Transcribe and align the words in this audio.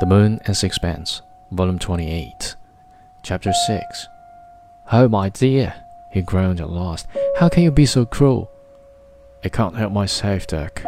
The 0.00 0.06
Moon 0.06 0.40
and 0.46 0.56
Sixpence, 0.56 1.20
Volume 1.50 1.78
28, 1.78 2.56
Chapter 3.22 3.52
6. 3.52 4.08
Oh, 4.90 5.08
my 5.08 5.28
dear, 5.28 5.74
he 6.10 6.22
groaned 6.22 6.58
at 6.58 6.70
last, 6.70 7.06
how 7.36 7.50
can 7.50 7.64
you 7.64 7.70
be 7.70 7.84
so 7.84 8.06
cruel? 8.06 8.50
I 9.44 9.50
can't 9.50 9.76
help 9.76 9.92
myself, 9.92 10.46
Dirk, 10.46 10.82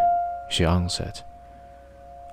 she 0.49 0.65
answered. 0.65 1.21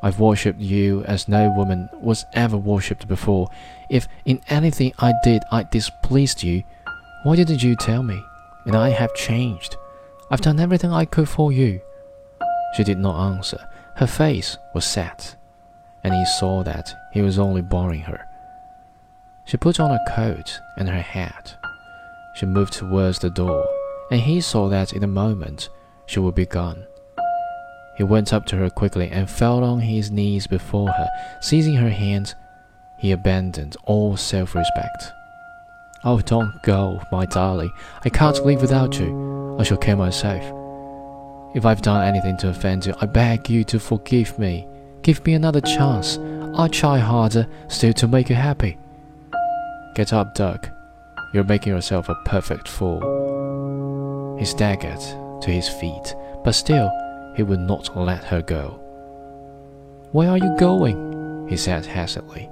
I've 0.02 0.22
worshipped 0.22 0.62
you 0.62 1.04
as 1.04 1.28
no 1.28 1.52
woman 1.52 1.90
was 2.02 2.26
ever 2.32 2.56
worshipped 2.56 3.10
before. 3.10 3.50
If 3.90 4.08
in 4.24 4.40
anything 4.48 4.94
I 5.00 5.12
did 5.22 5.44
I 5.52 5.64
displeased 5.64 6.44
you, 6.44 6.64
why 7.24 7.36
didn't 7.36 7.62
you 7.62 7.76
tell 7.76 8.04
me? 8.04 8.24
And 8.66 8.78
I 8.78 8.92
have 8.92 9.14
changed. 9.16 9.76
I've 10.32 10.40
done 10.40 10.62
everything 10.62 10.94
I 10.94 11.04
could 11.04 11.28
for 11.28 11.52
you. 11.52 11.82
She 12.78 12.86
did 12.86 13.00
not 13.00 13.34
answer. 13.34 13.68
Her 13.98 14.08
face 14.08 14.58
was 14.74 14.86
set, 14.86 15.36
and 16.04 16.14
he 16.14 16.26
saw 16.26 16.64
that 16.64 16.94
he 17.12 17.22
was 17.22 17.40
only 17.40 17.62
boring 17.62 18.02
her. 18.02 18.28
She 19.46 19.58
put 19.58 19.80
on 19.80 19.90
her 19.90 20.06
coat 20.08 20.60
and 20.78 20.88
her 20.88 21.02
hat. 21.02 21.58
She 22.36 22.46
moved 22.46 22.74
towards 22.74 23.20
the 23.20 23.30
door, 23.30 23.68
and 24.12 24.22
he 24.22 24.42
saw 24.42 24.70
that 24.70 24.94
in 24.94 25.04
a 25.04 25.08
moment 25.08 25.70
she 26.06 26.20
would 26.20 26.36
be 26.36 26.46
gone. 26.46 26.86
He 27.98 28.04
went 28.04 28.32
up 28.32 28.46
to 28.46 28.56
her 28.56 28.70
quickly 28.70 29.10
and 29.10 29.30
fell 29.30 29.64
on 29.64 29.82
his 29.82 30.10
knees 30.10 30.48
before 30.48 30.90
her. 30.90 31.10
Seizing 31.42 31.76
her 31.76 31.90
hand, 31.90 32.34
he 32.98 33.12
abandoned 33.12 33.76
all 33.86 34.16
self 34.16 34.56
respect. 34.56 35.12
Oh, 36.06 36.22
don't 36.22 36.54
go, 36.64 37.02
my 37.12 37.26
darling. 37.26 37.74
I 38.06 38.10
can't 38.10 38.46
live 38.46 38.62
without 38.62 38.98
you. 38.98 39.58
I 39.60 39.64
shall 39.64 39.78
kill 39.78 39.98
myself. 39.98 40.44
If 41.56 41.66
I've 41.66 41.82
done 41.82 42.08
anything 42.08 42.38
to 42.38 42.50
offend 42.50 42.86
you, 42.86 42.94
I 43.02 43.06
beg 43.06 43.50
you 43.50 43.64
to 43.66 43.80
forgive 43.80 44.40
me. 44.40 44.66
Give 45.10 45.26
me 45.26 45.34
another 45.34 45.62
chance. 45.62 46.20
I'll 46.54 46.70
try 46.70 47.00
harder 47.00 47.48
still 47.68 47.94
to 47.94 48.08
make 48.08 48.30
you 48.30 48.36
happy. 48.36 48.78
Get 49.96 50.14
up, 50.14 50.36
Dirk. 50.36 50.70
You're 51.34 51.46
making 51.46 51.74
yourself 51.74 52.10
a 52.10 52.16
perfect 52.26 52.68
fool. 52.68 54.38
He 54.38 54.46
staggered 54.46 55.00
to 55.42 55.50
his 55.50 55.68
feet, 55.68 56.16
but 56.44 56.52
still 56.52 56.92
he 57.36 57.42
would 57.42 57.60
not 57.60 57.98
let 57.98 58.24
her 58.26 58.44
go. 58.44 58.80
Where 60.12 60.30
are 60.30 60.38
you 60.38 60.56
going? 60.60 61.48
he 61.50 61.58
said 61.58 61.88
hastily. 61.88 62.48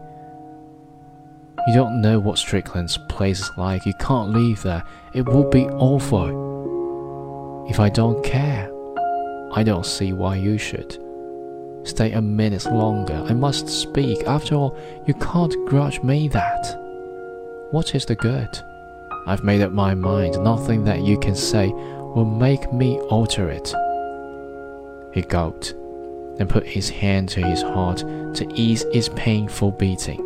You 1.68 1.76
don't 1.76 2.02
know 2.02 2.18
what 2.18 2.40
Strickland's 2.40 2.98
place 3.08 3.40
is 3.40 3.52
like. 3.56 3.86
You 3.86 3.94
can't 4.00 4.34
leave 4.34 4.64
there. 4.64 4.82
It 5.14 5.28
would 5.28 5.52
be 5.52 5.68
awful. 5.68 7.68
If 7.70 7.80
I 7.80 7.90
don't 7.90 8.24
care, 8.24 8.72
I 9.54 9.62
don't 9.62 9.86
see 9.86 10.12
why 10.12 10.38
you 10.38 10.58
should. 10.58 10.98
Stay 11.88 12.12
a 12.12 12.22
minute 12.22 12.66
longer, 12.66 13.24
I 13.30 13.34
must 13.34 13.70
speak. 13.70 14.28
After 14.28 14.56
all, 14.56 14.78
you 15.06 15.14
can't 15.14 15.56
grudge 15.68 16.04
me 16.04 16.28
that. 16.28 16.78
What 17.72 17.96
is 17.96 18.06
the 18.06 18.16
good? 18.16 18.50
I've 19.26 19.46
made 19.46 19.62
up 19.62 19.72
my 19.72 19.94
mind, 19.94 20.44
nothing 20.44 20.84
that 20.84 21.04
you 21.04 21.18
can 21.18 21.34
say 21.34 21.70
will 21.70 22.26
make 22.26 22.74
me 22.74 23.00
alter 23.10 23.50
it. 23.50 23.74
He 25.14 25.22
gulped 25.22 25.72
and 26.40 26.50
put 26.50 26.66
his 26.68 26.90
hand 26.90 27.30
to 27.30 27.42
his 27.42 27.62
heart 27.62 28.00
to 28.36 28.52
ease 28.54 28.84
its 28.94 29.10
painful 29.16 29.72
beating. 29.72 30.20